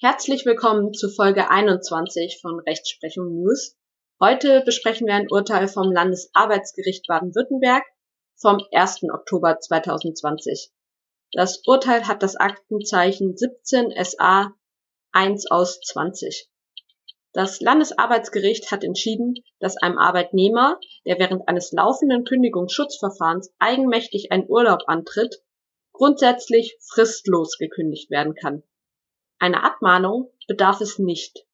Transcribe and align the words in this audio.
Herzlich 0.00 0.46
willkommen 0.46 0.94
zu 0.94 1.10
Folge 1.10 1.50
21 1.50 2.38
von 2.40 2.60
Rechtsprechung 2.60 3.34
News. 3.34 3.76
Heute 4.20 4.62
besprechen 4.64 5.08
wir 5.08 5.14
ein 5.14 5.28
Urteil 5.28 5.66
vom 5.66 5.90
Landesarbeitsgericht 5.90 7.08
Baden-Württemberg 7.08 7.82
vom 8.36 8.58
1. 8.70 9.00
Oktober 9.12 9.58
2020. 9.58 10.70
Das 11.32 11.62
Urteil 11.66 12.06
hat 12.06 12.22
das 12.22 12.36
Aktenzeichen 12.36 13.36
17 13.36 13.92
SA 14.04 14.54
1 15.10 15.50
aus 15.50 15.80
20. 15.80 16.48
Das 17.32 17.60
Landesarbeitsgericht 17.60 18.70
hat 18.70 18.84
entschieden, 18.84 19.34
dass 19.58 19.78
einem 19.78 19.98
Arbeitnehmer, 19.98 20.78
der 21.06 21.18
während 21.18 21.48
eines 21.48 21.72
laufenden 21.72 22.22
Kündigungsschutzverfahrens 22.22 23.52
eigenmächtig 23.58 24.30
einen 24.30 24.48
Urlaub 24.48 24.82
antritt, 24.86 25.42
grundsätzlich 25.92 26.78
fristlos 26.88 27.58
gekündigt 27.58 28.10
werden 28.10 28.36
kann. 28.36 28.62
Einer 29.38 29.64
Abmahnung 29.64 30.32
bedarf 30.48 30.80
es 30.80 30.98
nicht. 30.98 31.46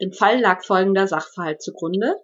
Dem 0.00 0.12
Fall 0.12 0.40
lag 0.40 0.64
folgender 0.64 1.06
Sachverhalt 1.06 1.62
zugrunde. 1.62 2.20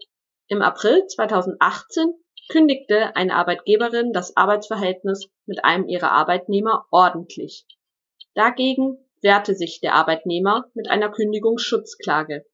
Im 0.49 0.63
April 0.63 1.07
2018 1.07 2.13
kündigte 2.49 3.15
eine 3.15 3.37
Arbeitgeberin 3.37 4.13
das 4.13 4.37
Arbeitsverhältnis 4.37 5.29
mit 5.47 5.65
einem 5.65 5.87
ihrer 5.87 6.11
Arbeitnehmer 6.11 6.87
ordentlich. 6.91 7.67
Dagegen 8.35 8.99
wehrte 9.23 9.55
sich 9.55 9.81
der 9.81 9.95
Arbeitnehmer 9.95 10.71
mit 10.75 10.91
einer 10.91 11.11
Kündigungsschutzklage. 11.11 12.45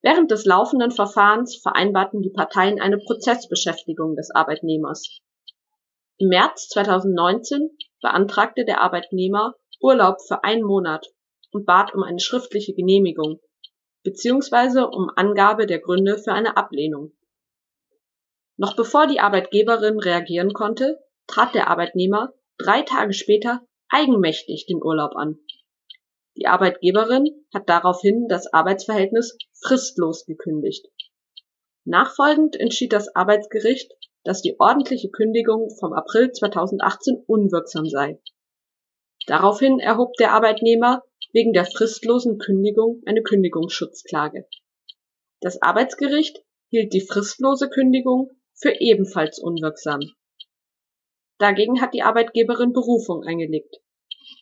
Während 0.00 0.30
des 0.30 0.44
laufenden 0.44 0.90
Verfahrens 0.90 1.56
vereinbarten 1.56 2.22
die 2.22 2.30
Parteien 2.30 2.80
eine 2.80 2.98
Prozessbeschäftigung 2.98 4.14
des 4.14 4.30
Arbeitnehmers. 4.30 5.20
Im 6.18 6.28
März 6.28 6.68
2019 6.68 7.76
beantragte 8.00 8.64
der 8.64 8.80
Arbeitnehmer 8.80 9.54
Urlaub 9.80 10.16
für 10.26 10.44
einen 10.44 10.62
Monat 10.62 11.06
und 11.52 11.66
bat 11.66 11.94
um 11.94 12.02
eine 12.02 12.20
schriftliche 12.20 12.74
Genehmigung 12.74 13.40
beziehungsweise 14.08 14.88
um 14.88 15.10
Angabe 15.16 15.66
der 15.66 15.80
Gründe 15.80 16.18
für 16.18 16.32
eine 16.32 16.56
Ablehnung. 16.56 17.12
Noch 18.56 18.74
bevor 18.74 19.06
die 19.06 19.20
Arbeitgeberin 19.20 19.98
reagieren 19.98 20.52
konnte, 20.52 20.98
trat 21.26 21.54
der 21.54 21.68
Arbeitnehmer 21.68 22.32
drei 22.56 22.82
Tage 22.82 23.12
später 23.12 23.60
eigenmächtig 23.88 24.66
den 24.66 24.82
Urlaub 24.82 25.14
an. 25.14 25.38
Die 26.36 26.46
Arbeitgeberin 26.46 27.26
hat 27.52 27.68
daraufhin 27.68 28.28
das 28.28 28.52
Arbeitsverhältnis 28.52 29.36
fristlos 29.60 30.24
gekündigt. 30.24 30.86
Nachfolgend 31.84 32.56
entschied 32.56 32.92
das 32.92 33.14
Arbeitsgericht, 33.14 33.92
dass 34.24 34.42
die 34.42 34.58
ordentliche 34.58 35.10
Kündigung 35.10 35.70
vom 35.78 35.92
April 35.92 36.32
2018 36.32 37.24
unwirksam 37.26 37.86
sei. 37.86 38.20
Daraufhin 39.28 39.78
erhob 39.78 40.14
der 40.14 40.32
Arbeitnehmer 40.32 41.02
wegen 41.34 41.52
der 41.52 41.66
fristlosen 41.66 42.38
Kündigung 42.38 43.02
eine 43.04 43.22
Kündigungsschutzklage. 43.22 44.48
Das 45.42 45.60
Arbeitsgericht 45.60 46.42
hielt 46.70 46.94
die 46.94 47.02
fristlose 47.02 47.68
Kündigung 47.68 48.30
für 48.54 48.80
ebenfalls 48.80 49.38
unwirksam. 49.38 50.00
Dagegen 51.36 51.82
hat 51.82 51.92
die 51.92 52.02
Arbeitgeberin 52.02 52.72
Berufung 52.72 53.22
eingelegt. 53.22 53.76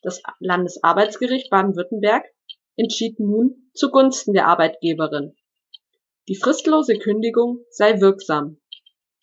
Das 0.03 0.23
Landesarbeitsgericht 0.39 1.51
Baden-Württemberg 1.51 2.25
entschied 2.77 3.19
nun 3.19 3.70
zugunsten 3.75 4.34
der 4.34 4.47
Arbeitgeberin. 4.47 5.34
Die 6.29 6.37
fristlose 6.37 6.97
Kündigung 6.97 7.64
sei 7.70 8.01
wirksam, 8.01 8.61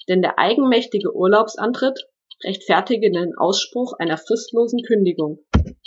denn 0.09 0.21
der 0.21 0.37
eigenmächtige 0.39 1.15
Urlaubsantritt 1.15 2.05
rechtfertige 2.43 3.09
den 3.11 3.37
Ausspruch 3.37 3.93
einer 3.93 4.17
fristlosen 4.17 4.83
Kündigung, 4.83 5.39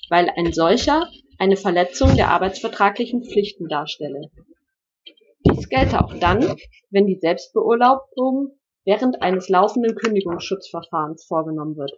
weil 0.08 0.30
ein 0.36 0.52
solcher 0.52 1.08
eine 1.38 1.56
Verletzung 1.56 2.16
der 2.16 2.30
arbeitsvertraglichen 2.30 3.24
Pflichten 3.24 3.68
darstelle. 3.68 4.30
Dies 5.44 5.68
gelte 5.68 6.02
auch 6.02 6.14
dann, 6.14 6.56
wenn 6.90 7.06
die 7.06 7.18
Selbstbeurlaubung 7.20 8.58
während 8.84 9.22
eines 9.22 9.48
laufenden 9.48 9.94
Kündigungsschutzverfahrens 9.94 11.24
vorgenommen 11.26 11.76
wird. 11.76 11.92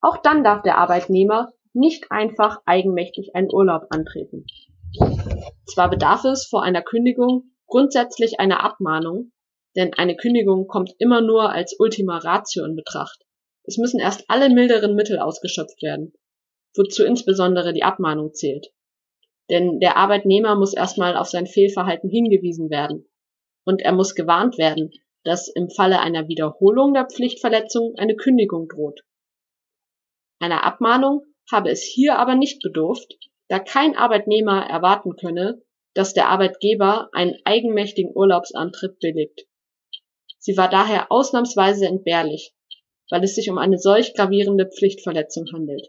Auch 0.00 0.18
dann 0.18 0.44
darf 0.44 0.62
der 0.62 0.78
Arbeitnehmer 0.78 1.52
nicht 1.72 2.10
einfach 2.10 2.58
eigenmächtig 2.66 3.34
einen 3.34 3.52
Urlaub 3.52 3.86
antreten. 3.90 4.46
Zwar 5.66 5.90
bedarf 5.90 6.24
es 6.24 6.46
vor 6.46 6.62
einer 6.62 6.82
Kündigung 6.82 7.50
grundsätzlich 7.66 8.38
einer 8.38 8.62
Abmahnung, 8.62 9.32
denn 9.76 9.92
eine 9.94 10.14
Kündigung 10.14 10.68
kommt 10.68 10.92
immer 10.98 11.20
nur 11.20 11.50
als 11.50 11.74
Ultima 11.78 12.18
Ratio 12.18 12.64
in 12.64 12.76
Betracht. 12.76 13.24
Es 13.64 13.78
müssen 13.78 13.98
erst 13.98 14.24
alle 14.28 14.50
milderen 14.50 14.94
Mittel 14.94 15.18
ausgeschöpft 15.18 15.82
werden, 15.82 16.12
wozu 16.74 17.04
insbesondere 17.04 17.72
die 17.72 17.82
Abmahnung 17.82 18.34
zählt. 18.34 18.72
Denn 19.50 19.80
der 19.80 19.96
Arbeitnehmer 19.96 20.56
muss 20.56 20.74
erstmal 20.74 21.16
auf 21.16 21.28
sein 21.28 21.46
Fehlverhalten 21.46 22.08
hingewiesen 22.08 22.70
werden. 22.70 23.06
Und 23.64 23.82
er 23.82 23.92
muss 23.92 24.14
gewarnt 24.14 24.58
werden, 24.58 24.90
dass 25.22 25.48
im 25.48 25.70
Falle 25.70 26.00
einer 26.00 26.28
Wiederholung 26.28 26.94
der 26.94 27.06
Pflichtverletzung 27.06 27.94
eine 27.96 28.16
Kündigung 28.16 28.68
droht. 28.68 29.00
Einer 30.38 30.64
Abmahnung 30.64 31.22
habe 31.50 31.70
es 31.70 31.82
hier 31.82 32.18
aber 32.18 32.34
nicht 32.34 32.62
bedurft, 32.62 33.16
da 33.48 33.58
kein 33.58 33.96
Arbeitnehmer 33.96 34.66
erwarten 34.66 35.16
könne, 35.16 35.62
dass 35.94 36.14
der 36.14 36.28
Arbeitgeber 36.28 37.08
einen 37.12 37.36
eigenmächtigen 37.44 38.14
Urlaubsantritt 38.14 38.98
billigt. 38.98 39.46
Sie 40.38 40.56
war 40.56 40.68
daher 40.68 41.12
ausnahmsweise 41.12 41.86
entbehrlich 41.86 42.54
weil 43.10 43.22
es 43.24 43.34
sich 43.34 43.50
um 43.50 43.58
eine 43.58 43.78
solch 43.78 44.14
gravierende 44.14 44.66
Pflichtverletzung 44.66 45.46
handelt. 45.52 45.88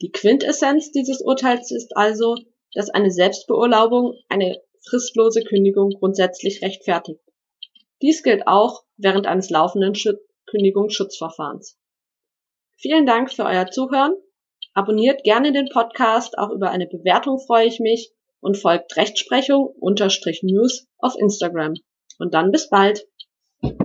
Die 0.00 0.10
Quintessenz 0.10 0.92
dieses 0.92 1.20
Urteils 1.20 1.70
ist 1.72 1.96
also, 1.96 2.36
dass 2.72 2.90
eine 2.90 3.10
Selbstbeurlaubung 3.10 4.14
eine 4.28 4.62
fristlose 4.88 5.42
Kündigung 5.42 5.90
grundsätzlich 5.90 6.62
rechtfertigt. 6.62 7.20
Dies 8.00 8.22
gilt 8.22 8.46
auch 8.46 8.84
während 8.96 9.26
eines 9.26 9.50
laufenden 9.50 9.94
Kündigungsschutzverfahrens. 10.46 11.76
Vielen 12.76 13.06
Dank 13.06 13.32
für 13.32 13.44
euer 13.44 13.70
Zuhören. 13.70 14.14
Abonniert 14.72 15.24
gerne 15.24 15.52
den 15.52 15.68
Podcast, 15.68 16.38
auch 16.38 16.50
über 16.50 16.70
eine 16.70 16.86
Bewertung 16.86 17.40
freue 17.40 17.66
ich 17.66 17.80
mich 17.80 18.12
und 18.40 18.56
folgt 18.56 18.96
Rechtsprechung 18.96 19.66
unterstrich 19.66 20.44
News 20.44 20.86
auf 20.98 21.16
Instagram. 21.18 21.74
Und 22.20 22.34
dann 22.34 22.52
bis 22.52 22.68
bald. 22.68 23.04